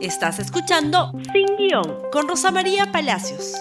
Estás 0.00 0.38
escuchando 0.38 1.10
Sin 1.32 1.56
Guión 1.56 1.82
con 2.12 2.28
Rosa 2.28 2.52
María 2.52 2.92
Palacios. 2.92 3.54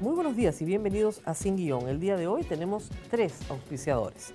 Muy 0.00 0.12
buenos 0.12 0.34
días 0.34 0.60
y 0.60 0.64
bienvenidos 0.64 1.22
a 1.24 1.34
Sin 1.34 1.54
Guión. 1.54 1.88
El 1.88 2.00
día 2.00 2.16
de 2.16 2.26
hoy 2.26 2.42
tenemos 2.42 2.90
tres 3.08 3.48
auspiciadores. 3.48 4.34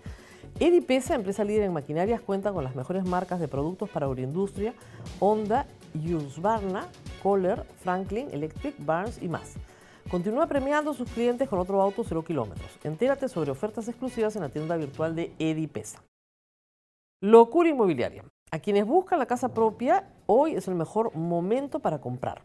Edipesa, 0.58 1.16
empresa 1.16 1.44
líder 1.44 1.64
en 1.64 1.74
maquinarias, 1.74 2.22
cuenta 2.22 2.54
con 2.54 2.64
las 2.64 2.74
mejores 2.74 3.04
marcas 3.04 3.42
de 3.42 3.50
productos 3.50 3.90
para 3.90 4.06
agroindustria, 4.06 4.74
Honda, 5.20 5.68
Husqvarna, 5.94 6.88
Kohler, 7.22 7.66
Franklin, 7.84 8.30
Electric, 8.32 8.76
Barnes 8.86 9.22
y 9.22 9.28
más. 9.28 9.56
Continúa 10.10 10.48
premiando 10.48 10.92
a 10.92 10.94
sus 10.94 11.10
clientes 11.10 11.48
con 11.48 11.60
otro 11.60 11.82
auto 11.82 12.04
0 12.04 12.24
kilómetros. 12.24 12.80
Entérate 12.84 13.30
sobre 13.30 13.52
ofertas 13.52 13.88
exclusivas 13.88 14.36
en 14.36 14.42
la 14.42 14.50
tienda 14.50 14.76
virtual 14.78 15.16
de 15.16 15.34
Edipesa. 15.40 16.04
Locura 17.22 17.70
inmobiliaria. 17.70 18.24
A 18.52 18.60
quienes 18.60 18.86
buscan 18.86 19.20
la 19.20 19.26
casa 19.26 19.54
propia, 19.54 20.10
hoy 20.26 20.56
es 20.56 20.68
el 20.68 20.76
mejor 20.76 21.16
momento 21.16 21.80
para 21.80 22.02
comprar. 22.02 22.44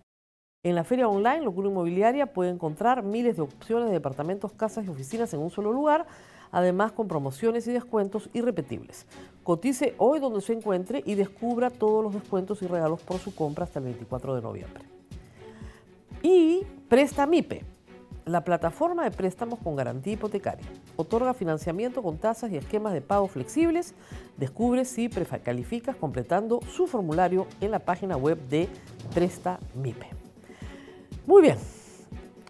En 0.62 0.74
la 0.74 0.84
feria 0.84 1.08
online 1.08 1.42
Locura 1.42 1.68
Inmobiliaria 1.68 2.32
puede 2.32 2.50
encontrar 2.50 3.02
miles 3.02 3.36
de 3.36 3.42
opciones 3.42 3.86
de 3.86 3.94
departamentos, 3.94 4.52
casas 4.52 4.84
y 4.84 4.88
oficinas 4.88 5.32
en 5.32 5.40
un 5.40 5.50
solo 5.50 5.72
lugar, 5.72 6.06
además 6.50 6.92
con 6.92 7.08
promociones 7.08 7.66
y 7.66 7.72
descuentos 7.72 8.28
irrepetibles. 8.32 9.06
Cotice 9.44 9.94
hoy 9.98 10.18
donde 10.18 10.40
se 10.40 10.52
encuentre 10.52 11.02
y 11.06 11.14
descubra 11.14 11.70
todos 11.70 12.02
los 12.02 12.14
descuentos 12.14 12.62
y 12.62 12.66
regalos 12.66 13.00
por 13.00 13.18
su 13.18 13.34
compra 13.34 13.64
hasta 13.64 13.78
el 13.78 13.86
24 13.86 14.34
de 14.34 14.42
noviembre. 14.42 14.84
Y 16.22 16.64
Prestamipe, 16.88 17.64
la 18.26 18.44
plataforma 18.44 19.02
de 19.02 19.10
préstamos 19.10 19.58
con 19.58 19.74
garantía 19.74 20.12
hipotecaria. 20.12 20.64
Otorga 20.94 21.34
financiamiento 21.34 22.00
con 22.00 22.18
tasas 22.18 22.52
y 22.52 22.56
esquemas 22.56 22.92
de 22.92 23.00
pago 23.00 23.26
flexibles. 23.26 23.96
Descubre 24.36 24.84
si 24.84 25.08
calificas 25.08 25.96
completando 25.96 26.60
su 26.62 26.86
formulario 26.86 27.48
en 27.60 27.72
la 27.72 27.80
página 27.80 28.16
web 28.16 28.38
de 28.48 28.68
Prestamipe. 29.12 30.10
Muy 31.26 31.42
bien, 31.42 31.58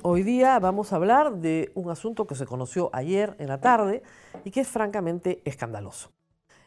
hoy 0.02 0.22
día 0.22 0.58
vamos 0.58 0.92
a 0.92 0.96
hablar 0.96 1.36
de 1.36 1.72
un 1.74 1.88
asunto 1.90 2.26
que 2.26 2.34
se 2.34 2.44
conoció 2.44 2.90
ayer 2.92 3.36
en 3.38 3.48
la 3.48 3.62
tarde 3.62 4.02
y 4.44 4.50
que 4.50 4.60
es 4.60 4.68
francamente 4.68 5.40
escandaloso. 5.46 6.10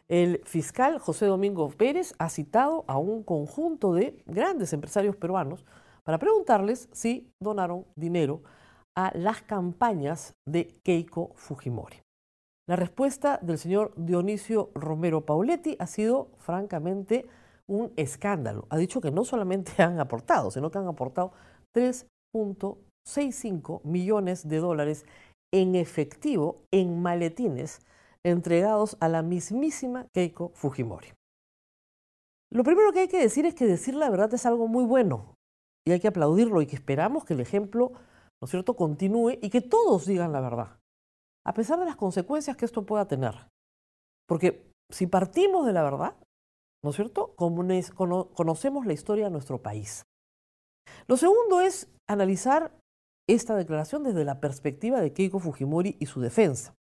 El 0.07 0.41
fiscal 0.43 0.97
José 0.97 1.27
Domingo 1.27 1.69
Pérez 1.69 2.15
ha 2.17 2.29
citado 2.29 2.83
a 2.87 2.97
un 2.97 3.21
conjunto 3.21 3.93
de 3.93 4.23
grandes 4.25 4.73
empresarios 4.73 5.15
peruanos 5.15 5.65
para 6.09 6.17
preguntarles 6.17 6.89
si 6.91 7.31
donaron 7.39 7.85
dinero 7.95 8.41
a 8.97 9.15
las 9.15 9.43
campañas 9.43 10.33
de 10.43 10.79
Keiko 10.81 11.33
Fujimori. 11.35 12.01
La 12.67 12.75
respuesta 12.75 13.37
del 13.43 13.59
señor 13.59 13.93
Dionisio 13.95 14.71
Romero 14.73 15.23
Pauletti 15.23 15.75
ha 15.77 15.85
sido 15.85 16.31
francamente 16.39 17.27
un 17.67 17.93
escándalo. 17.95 18.65
Ha 18.71 18.77
dicho 18.77 19.01
que 19.01 19.11
no 19.11 19.23
solamente 19.23 19.71
han 19.83 19.99
aportado, 19.99 20.49
sino 20.49 20.71
que 20.71 20.79
han 20.79 20.87
aportado 20.87 21.31
3.65 21.75 23.83
millones 23.83 24.47
de 24.47 24.57
dólares 24.57 25.05
en 25.53 25.75
efectivo, 25.75 26.63
en 26.71 27.03
maletines, 27.03 27.85
entregados 28.23 28.97
a 28.99 29.09
la 29.09 29.21
mismísima 29.21 30.07
Keiko 30.11 30.53
Fujimori. 30.55 31.09
Lo 32.51 32.63
primero 32.63 32.91
que 32.93 33.01
hay 33.01 33.07
que 33.07 33.21
decir 33.21 33.45
es 33.45 33.53
que 33.53 33.67
decir 33.67 33.93
la 33.93 34.09
verdad 34.09 34.33
es 34.33 34.47
algo 34.47 34.67
muy 34.67 34.85
bueno 34.85 35.37
y 35.89 35.93
hay 35.93 35.99
que 35.99 36.07
aplaudirlo 36.07 36.61
y 36.61 36.67
que 36.67 36.75
esperamos 36.75 37.25
que 37.25 37.33
el 37.33 37.39
ejemplo, 37.39 37.91
¿no 37.91 38.45
es 38.45 38.51
cierto?, 38.51 38.75
continúe 38.75 39.31
y 39.41 39.49
que 39.49 39.61
todos 39.61 40.05
digan 40.05 40.31
la 40.31 40.39
verdad, 40.39 40.77
a 41.45 41.53
pesar 41.53 41.79
de 41.79 41.85
las 41.85 41.95
consecuencias 41.95 42.55
que 42.55 42.65
esto 42.65 42.85
pueda 42.85 43.07
tener. 43.07 43.33
Porque 44.27 44.71
si 44.91 45.07
partimos 45.07 45.65
de 45.65 45.73
la 45.73 45.81
verdad, 45.81 46.15
¿no 46.83 46.91
es 46.91 46.95
cierto?, 46.95 47.33
conocemos 47.35 48.85
la 48.85 48.93
historia 48.93 49.25
de 49.25 49.31
nuestro 49.31 49.61
país. 49.63 50.03
Lo 51.07 51.17
segundo 51.17 51.59
es 51.59 51.91
analizar 52.07 52.71
esta 53.27 53.55
declaración 53.55 54.03
desde 54.03 54.25
la 54.25 54.39
perspectiva 54.39 55.01
de 55.01 55.11
Keiko 55.11 55.39
Fujimori 55.39 55.97
y 55.99 56.05
su 56.05 56.21
defensa. 56.21 56.75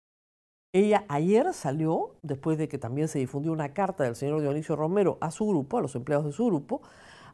Ella 0.75 1.07
ayer 1.09 1.55
salió, 1.55 2.17
después 2.23 2.59
de 2.59 2.69
que 2.69 2.77
también 2.77 3.09
se 3.09 3.19
difundió 3.19 3.53
una 3.53 3.73
carta 3.73 4.05
del 4.05 4.17
señor 4.17 4.43
Dionisio 4.43 4.77
Romero 4.77 5.17
a 5.23 5.31
su 5.31 5.47
grupo, 5.47 5.79
a 5.79 5.81
los 5.81 5.95
empleados 5.95 6.27
de 6.27 6.33
su 6.33 6.45
grupo, 6.45 6.83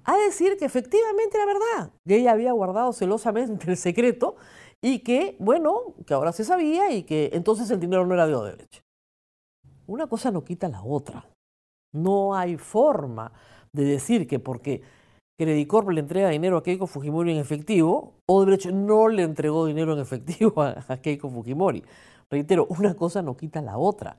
a 0.04 0.16
decir 0.16 0.56
que 0.58 0.64
efectivamente 0.64 1.36
era 1.36 1.46
verdad, 1.46 1.92
que 2.06 2.16
ella 2.16 2.32
había 2.32 2.52
guardado 2.52 2.92
celosamente 2.92 3.70
el 3.70 3.76
secreto 3.76 4.36
y 4.82 5.00
que, 5.00 5.36
bueno, 5.38 5.94
que 6.06 6.14
ahora 6.14 6.32
se 6.32 6.44
sabía 6.44 6.90
y 6.92 7.04
que 7.04 7.30
entonces 7.32 7.70
el 7.70 7.80
dinero 7.80 8.06
no 8.06 8.14
era 8.14 8.26
de 8.26 8.34
Odebrecht. 8.34 8.80
Una 9.86 10.06
cosa 10.06 10.30
no 10.30 10.44
quita 10.44 10.68
la 10.68 10.82
otra. 10.82 11.28
No 11.92 12.34
hay 12.34 12.56
forma 12.56 13.32
de 13.72 13.84
decir 13.84 14.26
que 14.26 14.38
porque 14.38 14.82
Credicorp 15.38 15.88
le 15.90 16.00
entrega 16.00 16.28
dinero 16.28 16.56
a 16.56 16.62
Keiko 16.62 16.86
Fujimori 16.86 17.32
en 17.32 17.38
efectivo, 17.38 18.14
Odebrecht 18.26 18.66
no 18.66 19.08
le 19.08 19.22
entregó 19.22 19.66
dinero 19.66 19.94
en 19.94 20.00
efectivo 20.00 20.62
a, 20.62 20.84
a 20.86 20.96
Keiko 20.98 21.28
Fujimori. 21.28 21.82
Reitero, 22.30 22.66
una 22.68 22.94
cosa 22.94 23.22
no 23.22 23.36
quita 23.36 23.60
la 23.62 23.78
otra. 23.78 24.18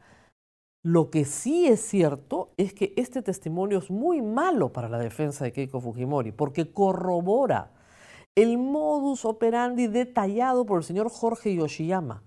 Lo 0.86 1.10
que 1.10 1.26
sí 1.26 1.66
es 1.66 1.82
cierto 1.82 2.52
es 2.58 2.72
que 2.76 2.94
este 2.96 3.24
testimonio 3.24 3.80
es 3.80 3.90
muy 3.90 4.22
malo 4.22 4.72
para 4.72 4.88
la 4.88 5.00
defensa 5.00 5.44
de 5.44 5.52
Keiko 5.52 5.82
Fujimori, 5.82 6.32
porque 6.32 6.72
corrobora 6.72 7.72
el 8.36 8.60
modus 8.60 9.26
operandi 9.26 9.88
detallado 9.88 10.64
por 10.64 10.78
el 10.78 10.84
señor 10.84 11.10
Jorge 11.10 11.56
Yoshiyama. 11.56 12.22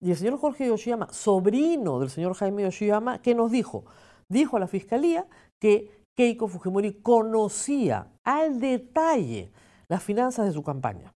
Y 0.00 0.10
el 0.10 0.16
señor 0.16 0.36
Jorge 0.36 0.66
Yoshiyama, 0.66 1.12
sobrino 1.12 2.00
del 2.00 2.10
señor 2.10 2.34
Jaime 2.34 2.64
Yoshiyama, 2.64 3.22
¿qué 3.22 3.36
nos 3.36 3.52
dijo? 3.52 3.84
Dijo 4.28 4.56
a 4.56 4.60
la 4.60 4.66
fiscalía 4.66 5.28
que 5.60 6.02
Keiko 6.16 6.48
Fujimori 6.48 6.94
conocía 7.02 8.08
al 8.24 8.58
detalle 8.58 9.52
las 9.88 10.02
finanzas 10.02 10.46
de 10.46 10.52
su 10.52 10.64
campaña. 10.64 11.12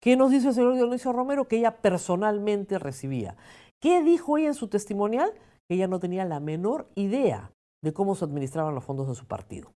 ¿Qué 0.00 0.16
nos 0.16 0.30
dice 0.30 0.46
el 0.46 0.54
señor 0.54 0.74
Dionisio 0.74 1.12
Romero? 1.12 1.48
Que 1.48 1.56
ella 1.56 1.78
personalmente 1.78 2.78
recibía. 2.78 3.36
¿Qué 3.82 4.04
dijo 4.04 4.38
ella 4.38 4.48
en 4.48 4.54
su 4.54 4.68
testimonial? 4.68 5.32
Ella 5.70 5.86
no 5.86 5.98
tenía 5.98 6.24
la 6.24 6.40
menor 6.40 6.90
idea 6.94 7.52
de 7.82 7.92
cómo 7.92 8.14
se 8.14 8.24
administraban 8.24 8.74
los 8.74 8.84
fondos 8.84 9.08
de 9.08 9.14
su 9.14 9.26
partido. 9.26 9.72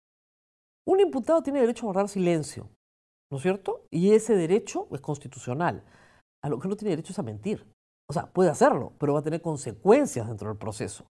Un 0.86 1.00
imputado 1.00 1.42
tiene 1.42 1.60
derecho 1.60 1.84
a 1.84 1.88
guardar 1.92 2.08
silencio, 2.08 2.68
¿no 3.30 3.38
es 3.38 3.42
cierto? 3.42 3.86
Y 3.90 4.12
ese 4.12 4.36
derecho 4.36 4.86
es 4.92 5.00
constitucional. 5.00 5.82
A 6.42 6.48
lo 6.48 6.60
que 6.60 6.68
no 6.68 6.76
tiene 6.76 6.90
derecho 6.90 7.12
es 7.12 7.18
a 7.18 7.24
mentir. 7.24 7.66
O 8.08 8.12
sea, 8.12 8.26
puede 8.32 8.50
hacerlo, 8.50 8.92
pero 8.98 9.14
va 9.14 9.20
a 9.20 9.24
tener 9.24 9.42
consecuencias 9.42 10.28
dentro 10.28 10.48
del 10.48 10.58
proceso. 10.58 11.06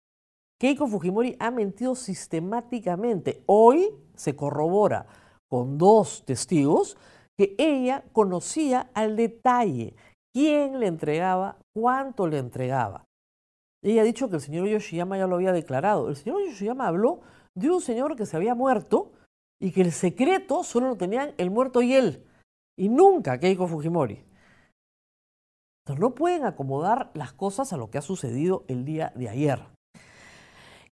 Keiko 0.59 0.87
Fujimori 0.87 1.35
ha 1.39 1.51
mentido 1.51 1.95
sistemáticamente. 1.95 3.43
Hoy 3.45 3.93
se 4.15 4.35
corrobora 4.35 5.05
con 5.49 5.77
dos 5.77 6.23
testigos 6.25 6.97
que 7.37 7.55
ella 7.57 8.05
conocía 8.13 8.89
al 8.93 9.17
detalle 9.17 9.95
quién 10.33 10.79
le 10.79 10.87
entregaba, 10.87 11.57
cuánto 11.73 12.27
le 12.27 12.37
entregaba. 12.37 13.04
Ella 13.85 14.01
ha 14.01 14.05
dicho 14.05 14.29
que 14.29 14.37
el 14.37 14.41
señor 14.41 14.67
Yoshiyama 14.67 15.15
ya 15.15 15.27
lo 15.27 15.35
había 15.35 15.51
declarado. 15.51 16.09
El 16.09 16.15
señor 16.15 16.43
Yoshiyama 16.43 16.87
habló 16.87 17.21
de 17.53 17.69
un 17.69 17.81
señor 17.81 18.15
que 18.15 18.25
se 18.25 18.35
había 18.35 18.55
muerto 18.55 19.11
y 19.61 19.71
que 19.71 19.81
el 19.81 19.91
secreto 19.91 20.63
solo 20.63 20.87
lo 20.87 20.95
tenían 20.95 21.35
el 21.37 21.51
muerto 21.51 21.83
y 21.83 21.93
él, 21.93 22.25
y 22.75 22.89
nunca 22.89 23.39
Keiko 23.39 23.67
Fujimori. 23.67 24.25
Entonces 25.83 26.01
no 26.01 26.15
pueden 26.15 26.45
acomodar 26.45 27.11
las 27.13 27.33
cosas 27.33 27.73
a 27.73 27.77
lo 27.77 27.91
que 27.91 27.99
ha 27.99 28.01
sucedido 28.01 28.65
el 28.67 28.85
día 28.85 29.13
de 29.15 29.29
ayer. 29.29 29.61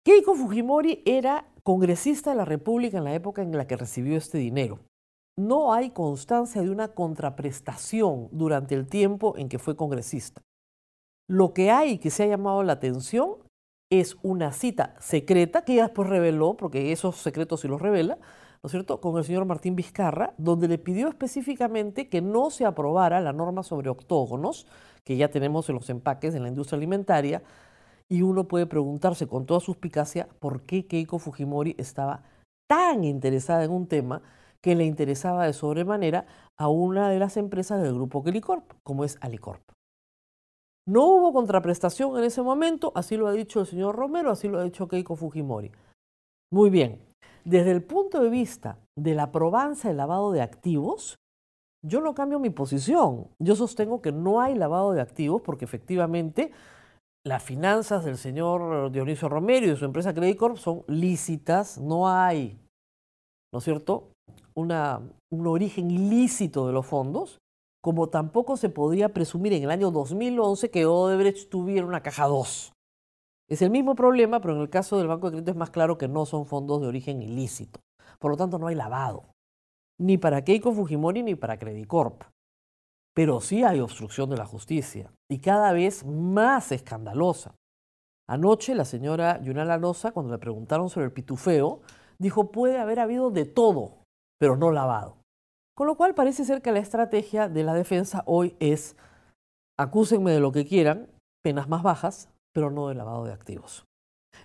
Keiko 0.03 0.33
Fujimori 0.33 1.03
era 1.05 1.45
congresista 1.61 2.31
de 2.31 2.37
la 2.37 2.45
República 2.45 2.97
en 2.97 3.03
la 3.03 3.13
época 3.13 3.43
en 3.43 3.55
la 3.55 3.67
que 3.67 3.77
recibió 3.77 4.17
este 4.17 4.39
dinero. 4.39 4.79
No 5.37 5.73
hay 5.73 5.91
constancia 5.91 6.63
de 6.63 6.71
una 6.71 6.87
contraprestación 6.87 8.29
durante 8.31 8.73
el 8.73 8.87
tiempo 8.87 9.37
en 9.37 9.47
que 9.47 9.59
fue 9.59 9.75
congresista. 9.75 10.41
Lo 11.29 11.53
que 11.53 11.69
hay 11.69 11.99
que 11.99 12.09
se 12.09 12.23
ha 12.23 12.25
llamado 12.25 12.63
la 12.63 12.73
atención 12.73 13.35
es 13.91 14.17
una 14.23 14.51
cita 14.51 14.95
secreta 14.99 15.63
que 15.63 15.73
ella 15.73 15.83
después 15.83 16.09
reveló, 16.09 16.57
porque 16.57 16.91
esos 16.91 17.17
secretos 17.17 17.61
sí 17.61 17.67
los 17.67 17.79
revela, 17.79 18.15
¿no 18.15 18.67
es 18.67 18.71
cierto?, 18.71 18.99
con 18.99 19.15
el 19.15 19.23
señor 19.23 19.45
Martín 19.45 19.75
Vizcarra, 19.75 20.33
donde 20.39 20.67
le 20.67 20.79
pidió 20.79 21.07
específicamente 21.07 22.09
que 22.09 22.21
no 22.21 22.49
se 22.49 22.65
aprobara 22.65 23.21
la 23.21 23.31
norma 23.31 23.61
sobre 23.61 23.91
octógonos, 23.91 24.65
que 25.03 25.17
ya 25.17 25.29
tenemos 25.29 25.69
en 25.69 25.75
los 25.75 25.87
empaques 25.91 26.33
en 26.33 26.41
la 26.41 26.49
industria 26.49 26.77
alimentaria, 26.77 27.43
y 28.09 28.23
uno 28.23 28.47
puede 28.47 28.65
preguntarse 28.65 29.27
con 29.27 29.45
toda 29.45 29.59
suspicacia 29.59 30.27
por 30.39 30.63
qué 30.63 30.87
Keiko 30.87 31.19
Fujimori 31.19 31.75
estaba 31.77 32.23
tan 32.67 33.03
interesada 33.03 33.63
en 33.63 33.69
un 33.69 33.85
tema 33.85 34.23
que 34.61 34.73
le 34.73 34.83
interesaba 34.85 35.45
de 35.45 35.53
sobremanera 35.53 36.25
a 36.57 36.69
una 36.69 37.11
de 37.11 37.19
las 37.19 37.37
empresas 37.37 37.83
del 37.83 37.93
grupo 37.93 38.23
Kelicorp, 38.23 38.73
como 38.81 39.05
es 39.05 39.19
Alicorp. 39.21 39.61
No 40.89 41.05
hubo 41.05 41.33
contraprestación 41.33 42.17
en 42.17 42.23
ese 42.23 42.41
momento, 42.41 42.91
así 42.95 43.15
lo 43.15 43.27
ha 43.27 43.31
dicho 43.31 43.59
el 43.59 43.67
señor 43.67 43.95
Romero, 43.95 44.31
así 44.31 44.47
lo 44.47 44.57
ha 44.57 44.63
dicho 44.63 44.87
Keiko 44.87 45.15
Fujimori. 45.15 45.71
Muy 46.51 46.71
bien, 46.71 46.99
desde 47.45 47.69
el 47.69 47.83
punto 47.83 48.23
de 48.23 48.31
vista 48.31 48.79
de 48.97 49.13
la 49.13 49.31
probanza 49.31 49.89
del 49.89 49.97
lavado 49.97 50.31
de 50.31 50.41
activos, 50.41 51.15
yo 51.85 52.01
no 52.01 52.15
cambio 52.15 52.39
mi 52.39 52.49
posición. 52.49 53.27
Yo 53.39 53.55
sostengo 53.55 54.01
que 54.01 54.11
no 54.11 54.41
hay 54.41 54.55
lavado 54.55 54.91
de 54.93 55.01
activos 55.01 55.43
porque 55.43 55.65
efectivamente 55.65 56.51
las 57.23 57.43
finanzas 57.43 58.03
del 58.03 58.17
señor 58.17 58.91
Dionisio 58.91 59.29
Romero 59.29 59.67
y 59.67 59.69
de 59.69 59.75
su 59.75 59.85
empresa 59.85 60.15
Credit 60.15 60.37
Corp 60.37 60.57
son 60.57 60.83
lícitas, 60.87 61.77
no 61.77 62.09
hay, 62.09 62.59
¿no 63.53 63.59
es 63.59 63.63
cierto?, 63.63 64.09
un 64.55 65.47
origen 65.47 65.91
ilícito 65.91 66.65
de 66.65 66.73
los 66.73 66.87
fondos, 66.87 67.37
como 67.81 68.09
tampoco 68.09 68.57
se 68.57 68.69
podría 68.69 69.13
presumir 69.13 69.53
en 69.53 69.63
el 69.63 69.71
año 69.71 69.91
2011 69.91 70.69
que 70.69 70.85
Odebrecht 70.85 71.49
tuviera 71.49 71.85
una 71.85 72.01
caja 72.01 72.27
2. 72.27 72.73
Es 73.49 73.61
el 73.61 73.71
mismo 73.71 73.95
problema, 73.95 74.41
pero 74.41 74.55
en 74.55 74.61
el 74.61 74.69
caso 74.69 74.97
del 74.97 75.07
Banco 75.07 75.27
de 75.27 75.37
Crédito 75.37 75.51
es 75.51 75.57
más 75.57 75.71
claro 75.71 75.97
que 75.97 76.07
no 76.07 76.25
son 76.25 76.45
fondos 76.45 76.81
de 76.81 76.87
origen 76.87 77.21
ilícito. 77.21 77.79
Por 78.19 78.31
lo 78.31 78.37
tanto, 78.37 78.59
no 78.59 78.67
hay 78.67 78.75
lavado, 78.75 79.25
ni 79.97 80.17
para 80.17 80.43
Keiko 80.43 80.73
Fujimori 80.73 81.23
ni 81.23 81.35
para 81.35 81.57
Credit 81.57 81.87
Corp. 81.87 82.23
Pero 83.15 83.41
sí 83.41 83.63
hay 83.63 83.79
obstrucción 83.79 84.29
de 84.29 84.37
la 84.37 84.45
justicia 84.45 85.11
y 85.29 85.39
cada 85.39 85.73
vez 85.73 86.05
más 86.05 86.71
escandalosa. 86.71 87.55
Anoche 88.27 88.75
la 88.75 88.85
señora 88.85 89.41
Yunala 89.41 89.77
Lanosa, 89.77 90.11
cuando 90.11 90.31
le 90.31 90.37
preguntaron 90.37 90.89
sobre 90.89 91.07
el 91.07 91.11
pitufeo, 91.11 91.81
dijo 92.19 92.51
puede 92.51 92.77
haber 92.77 92.99
habido 92.99 93.31
de 93.31 93.45
todo, 93.45 94.03
pero 94.37 94.55
no 94.55 94.71
lavado. 94.71 95.18
Con 95.79 95.87
lo 95.87 95.95
cual 95.95 96.13
parece 96.13 96.43
ser 96.43 96.61
que 96.61 96.73
la 96.73 96.79
estrategia 96.79 97.47
de 97.47 97.63
la 97.63 97.73
defensa 97.73 98.23
hoy 98.25 98.53
es 98.59 98.97
acúsenme 99.79 100.29
de 100.33 100.41
lo 100.41 100.51
que 100.51 100.65
quieran, 100.65 101.07
penas 101.41 101.69
más 101.69 101.83
bajas, 101.83 102.27
pero 102.53 102.69
no 102.69 102.89
de 102.89 102.95
lavado 102.95 103.23
de 103.23 103.31
activos. 103.31 103.85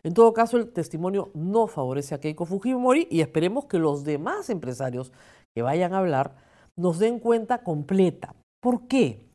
En 0.05 0.15
todo 0.15 0.33
caso, 0.33 0.59
el 0.59 0.73
testimonio 0.73 1.33
no 1.35 1.67
favorece 1.67 2.15
a 2.15 2.21
Keiko 2.21 2.47
Fujimori 2.47 3.09
y 3.11 3.21
esperemos 3.21 3.65
que 3.65 3.81
los 3.81 4.05
demás 4.05 4.49
empresarios 4.49 5.13
que 5.57 5.63
vayan 5.63 5.93
a 5.93 5.99
hablar 5.99 6.37
nos 6.79 7.01
den 7.01 7.19
cuenta 7.19 7.65
completa. 7.65 8.37
¿Por 8.63 8.87
qué? 8.87 9.29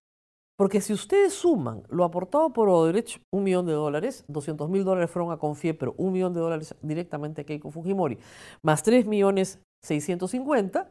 Porque 0.58 0.80
si 0.80 0.94
ustedes 0.94 1.34
suman 1.34 1.84
lo 1.90 2.06
aportado 2.06 2.54
por 2.54 2.70
Odebrecht, 2.70 3.22
un 3.34 3.44
millón 3.44 3.66
de 3.66 3.74
dólares, 3.74 4.24
200 4.30 4.70
mil 4.70 4.86
dólares 4.86 5.12
fueron 5.12 5.34
a 5.34 5.38
Confie, 5.38 5.74
pero 5.74 5.96
un 5.98 6.14
millón 6.14 6.34
de 6.34 6.40
dólares 6.40 6.76
directamente 6.82 7.42
a 7.42 7.44
Keiko 7.44 7.72
Fujimori, 7.72 8.18
más 8.64 8.84
3 8.84 9.06
millones 9.06 9.60
650, 9.84 10.88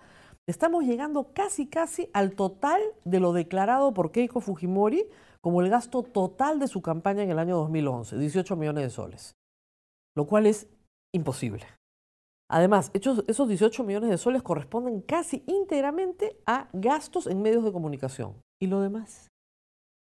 estamos 0.48 0.84
llegando 0.84 1.32
casi 1.34 1.66
casi 1.66 2.08
al 2.12 2.34
total 2.34 2.80
de 3.04 3.20
lo 3.20 3.32
declarado 3.32 3.92
por 3.92 4.10
Keiko 4.10 4.40
Fujimori 4.40 5.06
como 5.40 5.60
el 5.60 5.68
gasto 5.68 6.02
total 6.02 6.58
de 6.58 6.68
su 6.68 6.82
campaña 6.82 7.22
en 7.22 7.30
el 7.30 7.38
año 7.38 7.56
2011, 7.58 8.18
18 8.18 8.56
millones 8.56 8.84
de 8.84 8.90
soles, 8.90 9.36
lo 10.16 10.26
cual 10.26 10.46
es 10.46 10.66
imposible. 11.14 11.64
Además, 12.50 12.90
esos 12.94 13.48
18 13.48 13.84
millones 13.84 14.08
de 14.08 14.16
soles 14.16 14.42
corresponden 14.42 15.02
casi 15.02 15.44
íntegramente 15.46 16.40
a 16.46 16.70
gastos 16.72 17.26
en 17.26 17.42
medios 17.42 17.62
de 17.62 17.72
comunicación. 17.72 18.40
¿Y 18.60 18.68
lo 18.68 18.80
demás? 18.80 19.28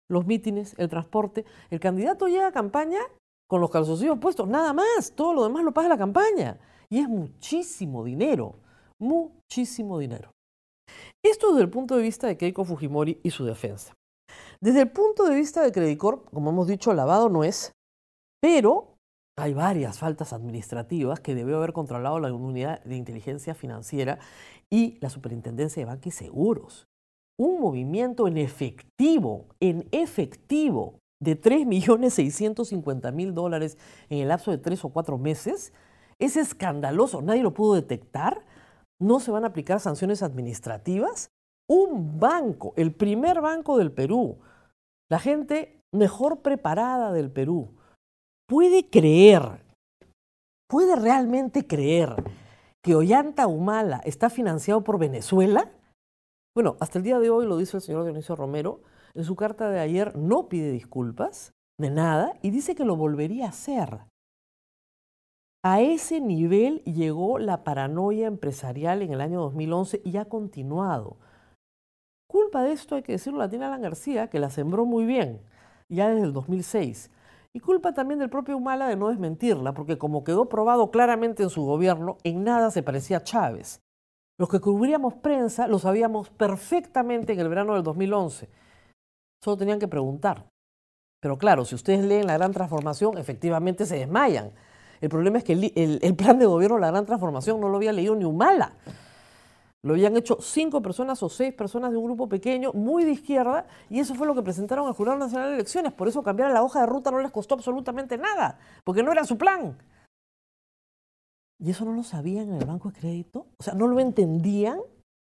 Los 0.08 0.24
mítines, 0.24 0.74
el 0.78 0.88
transporte. 0.88 1.44
El 1.68 1.80
candidato 1.80 2.28
llega 2.28 2.46
a 2.46 2.52
campaña 2.52 3.00
con 3.48 3.60
los 3.60 3.70
calzoncillos 3.70 4.20
puestos, 4.20 4.46
nada 4.46 4.72
más. 4.72 5.12
Todo 5.16 5.34
lo 5.34 5.42
demás 5.42 5.64
lo 5.64 5.74
paga 5.74 5.88
la 5.88 5.98
campaña. 5.98 6.60
Y 6.88 7.00
es 7.00 7.08
muchísimo 7.08 8.04
dinero, 8.04 8.54
muchísimo 9.00 9.98
dinero. 9.98 10.32
Esto 11.24 11.50
desde 11.52 11.62
el 11.62 11.70
punto 11.70 11.96
de 11.96 12.02
vista 12.02 12.26
de 12.26 12.36
Keiko 12.36 12.64
Fujimori 12.64 13.20
y 13.22 13.30
su 13.30 13.44
defensa. 13.44 13.94
Desde 14.60 14.82
el 14.82 14.90
punto 14.90 15.24
de 15.24 15.34
vista 15.36 15.62
de 15.62 15.72
Credit 15.72 15.98
Corp, 15.98 16.30
como 16.30 16.50
hemos 16.50 16.66
dicho, 16.66 16.92
lavado 16.92 17.28
no 17.28 17.44
es, 17.44 17.72
pero 18.40 18.96
hay 19.38 19.54
varias 19.54 19.98
faltas 19.98 20.32
administrativas 20.32 21.20
que 21.20 21.34
debió 21.34 21.58
haber 21.58 21.72
controlado 21.72 22.18
la 22.18 22.32
Unidad 22.32 22.82
de 22.84 22.96
Inteligencia 22.96 23.54
Financiera 23.54 24.18
y 24.68 24.98
la 25.00 25.10
Superintendencia 25.10 25.80
de 25.80 25.86
Bancos 25.86 26.06
y 26.08 26.10
Seguros. 26.10 26.88
Un 27.38 27.60
movimiento 27.60 28.26
en 28.26 28.36
efectivo, 28.36 29.46
en 29.60 29.86
efectivo, 29.92 30.98
de 31.20 31.40
3.650.000 31.40 33.32
dólares 33.32 33.78
en 34.08 34.18
el 34.18 34.28
lapso 34.28 34.50
de 34.50 34.58
tres 34.58 34.84
o 34.84 34.88
cuatro 34.90 35.18
meses, 35.18 35.72
es 36.18 36.36
escandaloso. 36.36 37.22
Nadie 37.22 37.42
lo 37.42 37.54
pudo 37.54 37.74
detectar. 37.74 38.44
No 39.00 39.20
se 39.20 39.30
van 39.30 39.44
a 39.44 39.48
aplicar 39.48 39.80
sanciones 39.80 40.22
administrativas. 40.22 41.30
Un 41.68 42.18
banco, 42.18 42.72
el 42.76 42.94
primer 42.94 43.40
banco 43.40 43.76
del 43.76 43.92
Perú, 43.92 44.38
la 45.10 45.18
gente 45.18 45.82
mejor 45.92 46.40
preparada 46.40 47.12
del 47.12 47.30
Perú, 47.30 47.76
puede 48.48 48.88
creer, 48.88 49.64
puede 50.68 50.96
realmente 50.96 51.66
creer 51.66 52.16
que 52.82 52.94
Ollanta 52.94 53.46
Humala 53.46 54.00
está 54.04 54.30
financiado 54.30 54.82
por 54.82 54.98
Venezuela? 54.98 55.70
Bueno, 56.54 56.76
hasta 56.80 56.98
el 56.98 57.04
día 57.04 57.18
de 57.18 57.30
hoy 57.30 57.46
lo 57.46 57.58
dice 57.58 57.76
el 57.76 57.82
señor 57.82 58.04
Dionisio 58.04 58.34
Romero, 58.34 58.80
en 59.14 59.24
su 59.24 59.36
carta 59.36 59.70
de 59.70 59.80
ayer 59.80 60.16
no 60.16 60.48
pide 60.48 60.72
disculpas 60.72 61.52
de 61.78 61.90
nada 61.90 62.34
y 62.42 62.50
dice 62.50 62.74
que 62.74 62.84
lo 62.84 62.96
volvería 62.96 63.46
a 63.46 63.50
hacer. 63.50 64.00
A 65.64 65.80
ese 65.80 66.20
nivel 66.20 66.82
llegó 66.84 67.38
la 67.38 67.64
paranoia 67.64 68.26
empresarial 68.26 69.02
en 69.02 69.12
el 69.12 69.20
año 69.20 69.40
2011 69.40 70.02
y 70.04 70.16
ha 70.16 70.26
continuado. 70.26 71.16
Culpa 72.28 72.62
de 72.62 72.72
esto, 72.72 72.94
hay 72.94 73.02
que 73.02 73.12
decirlo, 73.12 73.38
la 73.38 73.48
tiene 73.48 73.64
Alan 73.64 73.82
García, 73.82 74.28
que 74.28 74.38
la 74.38 74.50
sembró 74.50 74.84
muy 74.84 75.04
bien, 75.04 75.40
ya 75.88 76.08
desde 76.08 76.26
el 76.26 76.32
2006. 76.32 77.10
Y 77.54 77.60
culpa 77.60 77.94
también 77.94 78.20
del 78.20 78.30
propio 78.30 78.56
Humala 78.56 78.86
de 78.86 78.96
no 78.96 79.08
desmentirla, 79.08 79.72
porque 79.72 79.98
como 79.98 80.22
quedó 80.22 80.48
probado 80.48 80.90
claramente 80.90 81.42
en 81.42 81.50
su 81.50 81.64
gobierno, 81.64 82.18
en 82.22 82.44
nada 82.44 82.70
se 82.70 82.82
parecía 82.82 83.16
a 83.16 83.24
Chávez. 83.24 83.80
Los 84.38 84.48
que 84.48 84.60
cubríamos 84.60 85.14
prensa 85.14 85.66
lo 85.66 85.80
sabíamos 85.80 86.30
perfectamente 86.30 87.32
en 87.32 87.40
el 87.40 87.48
verano 87.48 87.74
del 87.74 87.82
2011. 87.82 88.48
Solo 89.42 89.56
tenían 89.56 89.80
que 89.80 89.88
preguntar. 89.88 90.46
Pero 91.20 91.38
claro, 91.38 91.64
si 91.64 91.74
ustedes 91.74 92.04
leen 92.04 92.26
la 92.28 92.34
gran 92.34 92.52
transformación, 92.52 93.18
efectivamente 93.18 93.86
se 93.86 93.96
desmayan. 93.96 94.52
El 95.00 95.08
problema 95.08 95.38
es 95.38 95.44
que 95.44 95.52
el, 95.52 96.16
plan 96.16 96.38
de 96.38 96.46
gobierno 96.46 96.78
la 96.78 96.90
gran 96.90 97.06
transformación 97.06 97.60
no 97.60 97.68
lo 97.68 97.76
había 97.76 97.92
leído 97.92 98.14
ni 98.16 98.24
Humala. 98.24 98.72
Lo 99.82 99.92
habían 99.94 100.16
hecho 100.16 100.38
cinco 100.40 100.82
personas 100.82 101.22
o 101.22 101.28
seis 101.28 101.54
personas 101.54 101.92
de 101.92 101.96
un 101.96 102.04
grupo 102.04 102.28
pequeño, 102.28 102.72
muy 102.72 103.04
de 103.04 103.12
izquierda, 103.12 103.66
y 103.88 104.00
eso 104.00 104.14
fue 104.14 104.26
lo 104.26 104.34
que 104.34 104.42
presentaron 104.42 104.86
al 104.88 104.92
Jurado 104.94 105.18
Nacional 105.18 105.50
de 105.50 105.54
Elecciones. 105.54 105.92
Por 105.92 106.08
eso 106.08 106.22
cambiar 106.22 106.50
la 106.50 106.64
hoja 106.64 106.80
de 106.80 106.86
ruta 106.86 107.12
no 107.12 107.20
les 107.20 107.30
costó 107.30 107.54
absolutamente 107.54 108.18
nada, 108.18 108.58
porque 108.82 109.04
no 109.04 109.12
era 109.12 109.24
su 109.24 109.38
plan. 109.38 109.78
Y 111.60 111.70
eso 111.70 111.84
no 111.84 111.92
lo 111.92 112.02
sabían 112.02 112.50
en 112.50 112.56
el 112.56 112.66
Banco 112.66 112.90
de 112.90 112.98
Crédito, 112.98 113.46
o 113.58 113.62
sea, 113.62 113.74
no 113.74 113.86
lo 113.86 114.00
entendían 114.00 114.80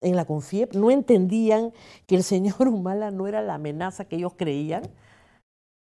en 0.00 0.14
la 0.14 0.24
CONFIEP, 0.24 0.74
no 0.74 0.90
entendían 0.90 1.72
que 2.06 2.16
el 2.16 2.22
señor 2.22 2.68
Humala 2.68 3.10
no 3.10 3.26
era 3.26 3.42
la 3.42 3.54
amenaza 3.54 4.04
que 4.04 4.16
ellos 4.16 4.34
creían. 4.36 4.82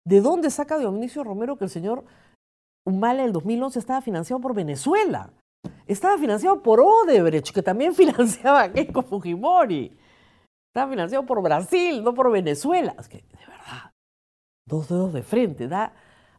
¿De 0.04 0.20
dónde 0.20 0.50
saca 0.50 0.78
Dionisio 0.78 1.24
Romero 1.24 1.56
que 1.56 1.64
el 1.64 1.70
señor 1.70 2.04
Humala 2.86 3.22
en 3.22 3.26
el 3.26 3.32
2011 3.32 3.78
estaba 3.80 4.00
financiado 4.00 4.40
por 4.40 4.54
Venezuela? 4.54 5.32
Estaba 5.86 6.16
financiado 6.18 6.62
por 6.62 6.80
Odebrecht, 6.80 7.52
que 7.52 7.62
también 7.62 7.94
financiaba 7.96 8.62
a 8.62 8.72
Keiko 8.72 9.02
Fujimori. 9.02 9.96
Estaba 10.70 10.90
financiado 10.90 11.26
por 11.26 11.42
Brasil, 11.42 12.04
no 12.04 12.14
por 12.14 12.30
Venezuela. 12.30 12.94
Es 12.98 13.08
que, 13.08 13.18
de 13.18 13.46
verdad, 13.46 13.92
dos 14.68 14.88
dedos 14.88 15.12
de 15.12 15.22
frente. 15.22 15.66
Da 15.66 15.94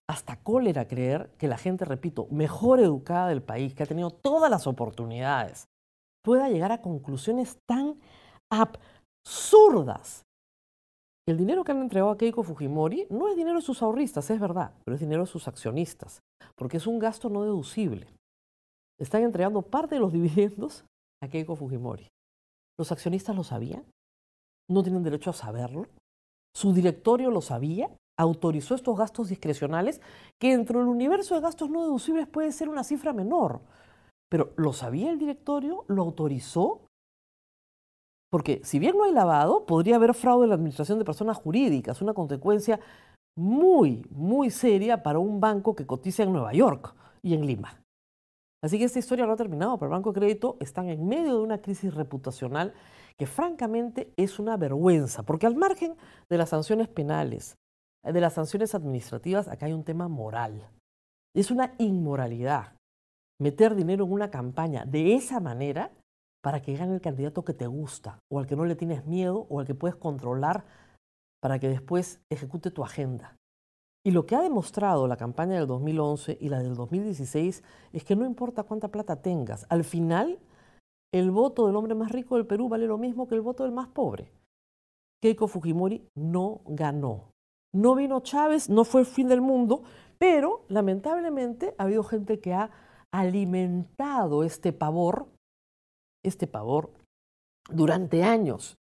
hasta 0.07 0.37
cólera 0.37 0.87
creer 0.87 1.31
que 1.37 1.47
la 1.49 1.57
gente, 1.57 1.83
repito, 1.83 2.27
mejor 2.31 2.79
educada 2.79 3.27
del 3.27 3.41
país, 3.41 3.73
que 3.73 3.83
ha 3.83 3.87
tenido 3.87 4.11
todas 4.11 4.49
las 4.49 4.67
oportunidades, 4.67 5.67
pueda 6.23 6.49
llegar 6.49 6.71
a 6.71 6.81
conclusiones 6.81 7.59
tan 7.65 7.99
absurdas. 8.49 10.26
El 11.27 11.37
dinero 11.37 11.63
que 11.63 11.73
han 11.73 11.81
entregado 11.81 12.11
a 12.11 12.17
Keiko 12.17 12.41
Fujimori 12.41 13.05
no 13.09 13.27
es 13.27 13.35
dinero 13.35 13.57
de 13.57 13.65
sus 13.65 13.81
ahorristas, 13.81 14.29
es 14.29 14.39
verdad, 14.39 14.73
pero 14.85 14.95
es 14.95 15.01
dinero 15.01 15.21
de 15.23 15.27
sus 15.27 15.47
accionistas, 15.47 16.21
porque 16.55 16.77
es 16.77 16.87
un 16.87 16.99
gasto 16.99 17.29
no 17.29 17.43
deducible 17.43 18.07
están 18.99 19.23
entregando 19.23 19.61
parte 19.61 19.95
de 19.95 20.01
los 20.01 20.13
dividendos 20.13 20.85
a 21.21 21.27
Keiko 21.27 21.55
Fujimori. 21.55 22.07
¿Los 22.79 22.91
accionistas 22.91 23.35
lo 23.35 23.43
sabían? 23.43 23.83
¿No 24.69 24.83
tienen 24.83 25.03
derecho 25.03 25.29
a 25.29 25.33
saberlo? 25.33 25.87
¿Su 26.55 26.73
directorio 26.73 27.31
lo 27.31 27.41
sabía? 27.41 27.89
¿Autorizó 28.19 28.75
estos 28.75 28.97
gastos 28.97 29.29
discrecionales? 29.29 30.01
Que 30.39 30.51
dentro 30.51 30.79
del 30.79 30.87
universo 30.87 31.35
de 31.35 31.41
gastos 31.41 31.69
no 31.69 31.81
deducibles 31.81 32.27
puede 32.27 32.51
ser 32.51 32.69
una 32.69 32.83
cifra 32.83 33.13
menor. 33.13 33.61
Pero 34.29 34.53
¿lo 34.57 34.73
sabía 34.73 35.11
el 35.11 35.19
directorio? 35.19 35.85
¿Lo 35.87 36.03
autorizó? 36.03 36.81
Porque 38.29 38.61
si 38.63 38.79
bien 38.79 38.97
no 38.97 39.05
hay 39.05 39.13
lavado, 39.13 39.65
podría 39.65 39.95
haber 39.95 40.13
fraude 40.13 40.45
en 40.45 40.49
la 40.49 40.55
administración 40.55 40.99
de 40.99 41.05
personas 41.05 41.37
jurídicas, 41.37 42.01
una 42.01 42.13
consecuencia 42.13 42.79
muy, 43.37 44.05
muy 44.09 44.49
seria 44.49 45.03
para 45.03 45.19
un 45.19 45.39
banco 45.39 45.75
que 45.75 45.85
cotiza 45.85 46.23
en 46.23 46.33
Nueva 46.33 46.53
York 46.53 46.93
y 47.21 47.33
en 47.33 47.45
Lima. 47.45 47.81
Así 48.63 48.79
que 48.79 48.85
esta 48.85 48.99
historia 48.99 49.25
no 49.25 49.33
ha 49.33 49.37
terminado, 49.37 49.77
pero 49.77 49.87
el 49.89 49.97
Banco 49.97 50.11
de 50.11 50.19
Crédito 50.19 50.57
están 50.59 50.89
en 50.89 51.07
medio 51.07 51.37
de 51.37 51.43
una 51.43 51.61
crisis 51.61 51.93
reputacional 51.93 52.73
que 53.17 53.27
francamente 53.27 54.13
es 54.17 54.39
una 54.39 54.57
vergüenza, 54.57 55.23
porque 55.23 55.45
al 55.45 55.55
margen 55.55 55.95
de 56.29 56.37
las 56.37 56.49
sanciones 56.49 56.87
penales, 56.87 57.55
de 58.03 58.21
las 58.21 58.33
sanciones 58.33 58.73
administrativas, 58.73 59.47
acá 59.47 59.67
hay 59.67 59.73
un 59.73 59.83
tema 59.83 60.07
moral. 60.07 60.69
Es 61.35 61.51
una 61.51 61.73
inmoralidad 61.77 62.73
meter 63.39 63.75
dinero 63.75 64.05
en 64.05 64.11
una 64.11 64.31
campaña 64.31 64.85
de 64.85 65.15
esa 65.15 65.39
manera 65.39 65.91
para 66.41 66.61
que 66.61 66.75
gane 66.75 66.93
el 66.93 67.01
candidato 67.01 67.43
que 67.43 67.53
te 67.53 67.67
gusta, 67.67 68.19
o 68.31 68.39
al 68.39 68.47
que 68.47 68.55
no 68.55 68.65
le 68.65 68.75
tienes 68.75 69.05
miedo, 69.05 69.47
o 69.49 69.59
al 69.59 69.65
que 69.65 69.75
puedes 69.75 69.95
controlar 69.95 70.65
para 71.41 71.59
que 71.59 71.69
después 71.69 72.21
ejecute 72.29 72.71
tu 72.71 72.83
agenda. 72.83 73.35
Y 74.05 74.11
lo 74.11 74.25
que 74.25 74.35
ha 74.35 74.41
demostrado 74.41 75.07
la 75.07 75.17
campaña 75.17 75.55
del 75.55 75.67
2011 75.67 76.37
y 76.39 76.49
la 76.49 76.59
del 76.59 76.75
2016 76.75 77.63
es 77.91 78.03
que 78.03 78.15
no 78.15 78.25
importa 78.25 78.63
cuánta 78.63 78.87
plata 78.87 79.21
tengas, 79.21 79.65
al 79.69 79.83
final 79.83 80.39
el 81.13 81.31
voto 81.31 81.67
del 81.67 81.75
hombre 81.75 81.95
más 81.95 82.11
rico 82.11 82.35
del 82.35 82.45
Perú 82.45 82.69
vale 82.69 82.85
lo 82.85 82.97
mismo 82.97 83.27
que 83.27 83.35
el 83.35 83.41
voto 83.41 83.63
del 83.63 83.71
más 83.71 83.87
pobre. 83.87 84.31
Keiko 85.21 85.47
Fujimori 85.47 86.07
no 86.15 86.61
ganó. 86.65 87.31
No 87.73 87.95
vino 87.95 88.19
Chávez, 88.19 88.69
no 88.69 88.83
fue 88.83 89.01
el 89.01 89.07
fin 89.07 89.27
del 89.27 89.41
mundo, 89.41 89.83
pero 90.17 90.65
lamentablemente 90.67 91.75
ha 91.77 91.83
habido 91.83 92.03
gente 92.03 92.39
que 92.39 92.53
ha 92.53 92.71
alimentado 93.11 94.43
este 94.43 94.73
pavor, 94.73 95.27
este 96.27 96.47
pavor, 96.47 96.91
durante 97.69 98.23
años, 98.23 98.77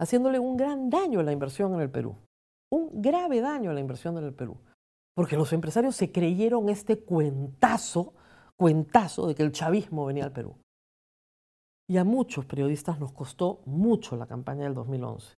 haciéndole 0.00 0.38
un 0.38 0.56
gran 0.56 0.90
daño 0.90 1.20
a 1.20 1.22
la 1.22 1.32
inversión 1.32 1.74
en 1.74 1.80
el 1.80 1.90
Perú. 1.90 2.16
Un 2.70 3.02
grave 3.02 3.40
daño 3.40 3.70
a 3.70 3.74
la 3.74 3.80
inversión 3.80 4.16
en 4.18 4.24
el 4.24 4.34
Perú. 4.34 4.56
Porque 5.14 5.36
los 5.36 5.52
empresarios 5.52 5.94
se 5.94 6.10
creyeron 6.10 6.68
este 6.68 6.98
cuentazo, 6.98 8.14
cuentazo 8.56 9.26
de 9.26 9.34
que 9.34 9.42
el 9.42 9.52
chavismo 9.52 10.06
venía 10.06 10.24
al 10.24 10.32
Perú. 10.32 10.56
Y 11.88 11.98
a 11.98 12.04
muchos 12.04 12.46
periodistas 12.46 12.98
nos 12.98 13.12
costó 13.12 13.60
mucho 13.66 14.16
la 14.16 14.26
campaña 14.26 14.64
del 14.64 14.74
2011. 14.74 15.34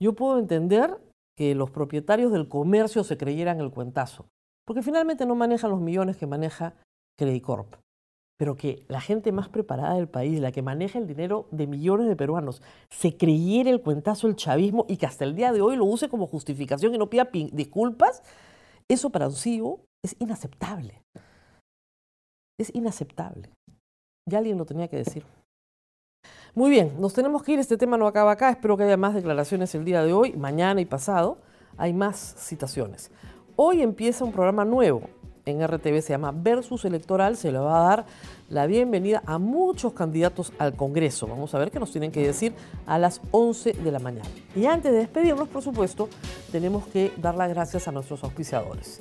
Yo 0.00 0.14
puedo 0.14 0.38
entender 0.38 0.96
que 1.36 1.54
los 1.54 1.70
propietarios 1.70 2.32
del 2.32 2.48
comercio 2.48 3.04
se 3.04 3.18
creyeran 3.18 3.60
el 3.60 3.70
cuentazo, 3.70 4.26
porque 4.66 4.82
finalmente 4.82 5.26
no 5.26 5.34
manejan 5.34 5.70
los 5.70 5.80
millones 5.80 6.16
que 6.16 6.26
maneja 6.26 6.74
Credit 7.16 7.42
Corp. 7.42 7.76
Pero 8.38 8.56
que 8.56 8.84
la 8.88 9.00
gente 9.00 9.32
más 9.32 9.48
preparada 9.48 9.94
del 9.94 10.08
país, 10.08 10.40
la 10.40 10.52
que 10.52 10.62
maneja 10.62 10.98
el 10.98 11.08
dinero 11.08 11.48
de 11.50 11.66
millones 11.66 12.08
de 12.08 12.16
peruanos, 12.16 12.62
se 12.88 13.16
creyera 13.16 13.70
el 13.70 13.82
cuentazo 13.82 14.28
del 14.28 14.36
chavismo 14.36 14.86
y 14.88 14.96
que 14.96 15.06
hasta 15.06 15.24
el 15.24 15.34
día 15.34 15.52
de 15.52 15.60
hoy 15.60 15.76
lo 15.76 15.84
use 15.84 16.08
como 16.08 16.26
justificación 16.26 16.94
y 16.94 16.98
no 16.98 17.10
pida 17.10 17.28
disculpas, 17.52 18.22
eso 18.88 19.10
para 19.10 19.26
un 19.26 19.34
CEO 19.34 19.80
es 20.04 20.14
inaceptable. 20.20 21.02
Es 22.58 22.74
inaceptable. 22.74 23.50
Ya 24.28 24.38
alguien 24.38 24.56
lo 24.56 24.66
tenía 24.66 24.88
que 24.88 24.96
decir. 24.96 25.24
Muy 26.54 26.70
bien, 26.70 27.00
nos 27.00 27.14
tenemos 27.14 27.42
que 27.42 27.52
ir, 27.52 27.58
este 27.58 27.76
tema 27.76 27.96
no 27.96 28.06
acaba 28.06 28.32
acá, 28.32 28.50
espero 28.50 28.76
que 28.76 28.84
haya 28.84 28.96
más 28.96 29.14
declaraciones 29.14 29.74
el 29.74 29.84
día 29.84 30.02
de 30.02 30.12
hoy, 30.12 30.32
mañana 30.32 30.80
y 30.80 30.84
pasado, 30.84 31.38
hay 31.76 31.92
más 31.92 32.34
citaciones. 32.38 33.10
Hoy 33.56 33.82
empieza 33.82 34.24
un 34.24 34.32
programa 34.32 34.64
nuevo 34.64 35.02
en 35.50 35.66
RTV, 35.66 36.02
se 36.02 36.10
llama 36.10 36.32
Versus 36.34 36.84
Electoral, 36.84 37.36
se 37.36 37.50
le 37.50 37.58
va 37.58 37.80
a 37.80 37.88
dar 37.88 38.06
la 38.48 38.66
bienvenida 38.66 39.22
a 39.26 39.38
muchos 39.38 39.92
candidatos 39.92 40.52
al 40.58 40.74
Congreso. 40.74 41.26
Vamos 41.26 41.54
a 41.54 41.58
ver 41.58 41.70
qué 41.70 41.80
nos 41.80 41.90
tienen 41.90 42.12
que 42.12 42.26
decir 42.26 42.52
a 42.86 42.98
las 42.98 43.20
11 43.30 43.72
de 43.72 43.92
la 43.92 43.98
mañana. 43.98 44.28
Y 44.54 44.66
antes 44.66 44.92
de 44.92 44.98
despedirnos, 44.98 45.48
por 45.48 45.62
supuesto, 45.62 46.08
tenemos 46.52 46.86
que 46.86 47.12
dar 47.16 47.34
las 47.34 47.48
gracias 47.48 47.88
a 47.88 47.92
nuestros 47.92 48.22
auspiciadores. 48.24 49.00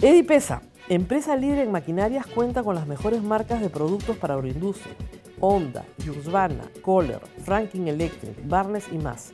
Edipesa, 0.00 0.62
empresa 0.88 1.36
líder 1.36 1.58
en 1.60 1.72
maquinarias, 1.72 2.26
cuenta 2.26 2.62
con 2.62 2.74
las 2.74 2.86
mejores 2.86 3.22
marcas 3.22 3.60
de 3.60 3.70
productos 3.70 4.16
para 4.16 4.34
agroindustria 4.34 4.94
Honda, 5.40 5.84
Husqvarna, 5.98 6.64
Kohler, 6.82 7.20
Franklin 7.44 7.88
Electric, 7.88 8.48
Barnes 8.48 8.86
y 8.90 8.98
más. 8.98 9.32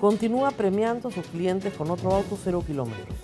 Continúa 0.00 0.50
premiando 0.50 1.08
a 1.08 1.12
sus 1.12 1.26
clientes 1.26 1.72
con 1.74 1.90
otro 1.90 2.12
auto 2.12 2.36
cero 2.42 2.62
kilómetros. 2.66 3.16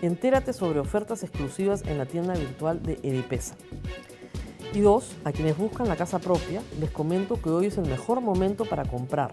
Entérate 0.00 0.52
sobre 0.52 0.78
ofertas 0.78 1.24
exclusivas 1.24 1.82
en 1.86 1.98
la 1.98 2.06
tienda 2.06 2.34
virtual 2.34 2.80
de 2.82 3.00
Edipesa. 3.02 3.56
Y 4.72 4.80
dos, 4.80 5.16
a 5.24 5.32
quienes 5.32 5.56
buscan 5.56 5.88
la 5.88 5.96
casa 5.96 6.20
propia, 6.20 6.62
les 6.78 6.90
comento 6.90 7.40
que 7.42 7.50
hoy 7.50 7.66
es 7.66 7.78
el 7.78 7.88
mejor 7.88 8.20
momento 8.20 8.64
para 8.64 8.84
comprar. 8.84 9.32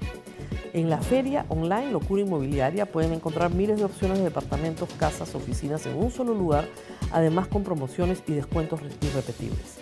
En 0.74 0.90
la 0.90 0.98
feria 0.98 1.46
online 1.50 1.92
Locura 1.92 2.24
Inmobiliaria 2.24 2.88
pueden 2.88 3.14
encontrar 3.14 3.54
miles 3.54 3.78
de 3.78 3.86
opciones 3.86 4.18
de 4.18 4.24
departamentos, 4.24 4.90
casas, 4.98 5.36
oficinas 5.36 5.86
en 5.86 5.98
un 5.98 6.10
solo 6.10 6.34
lugar, 6.34 6.68
además 7.12 7.48
con 7.48 7.64
promociones 7.64 8.24
y 8.26 8.34
descuentos 8.34 8.80
irrepetibles. 9.02 9.78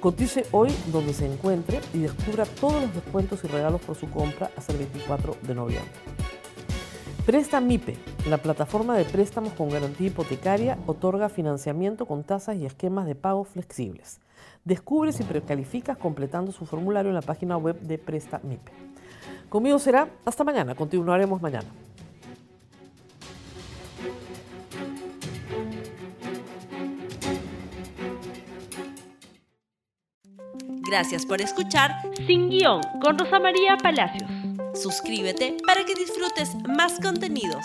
Cotice 0.00 0.46
hoy 0.50 0.74
donde 0.90 1.12
se 1.12 1.30
encuentre 1.30 1.80
y 1.92 1.98
descubra 1.98 2.46
todos 2.46 2.82
los 2.82 2.94
descuentos 2.94 3.44
y 3.44 3.48
regalos 3.48 3.82
por 3.82 3.96
su 3.96 4.08
compra 4.10 4.50
hasta 4.56 4.72
el 4.72 4.78
24 4.78 5.36
de 5.42 5.54
noviembre. 5.54 5.92
Presta 7.26 7.60
MIPE, 7.60 7.96
la 8.28 8.38
plataforma 8.38 8.96
de 8.96 9.04
préstamos 9.04 9.52
con 9.52 9.68
garantía 9.68 10.08
hipotecaria, 10.08 10.76
otorga 10.86 11.28
financiamiento 11.28 12.04
con 12.04 12.24
tasas 12.24 12.56
y 12.56 12.66
esquemas 12.66 13.06
de 13.06 13.14
pago 13.14 13.44
flexibles. 13.44 14.20
Descubre 14.64 15.12
si 15.12 15.22
precalificas 15.22 15.96
completando 15.96 16.50
su 16.50 16.66
formulario 16.66 17.10
en 17.10 17.14
la 17.14 17.22
página 17.22 17.56
web 17.56 17.78
de 17.78 17.96
Presta 17.96 18.40
MIPE. 18.42 18.72
Conmigo 19.48 19.78
será 19.78 20.08
hasta 20.24 20.42
mañana, 20.42 20.74
continuaremos 20.74 21.40
mañana. 21.40 21.68
Gracias 30.88 31.24
por 31.24 31.40
escuchar 31.40 31.92
Sin 32.26 32.50
Guión 32.50 32.80
con 33.00 33.16
Rosa 33.16 33.38
María 33.38 33.76
Palacios. 33.80 34.41
Suscríbete 34.74 35.56
para 35.66 35.84
que 35.84 35.94
disfrutes 35.94 36.54
más 36.66 36.98
contenidos. 37.00 37.64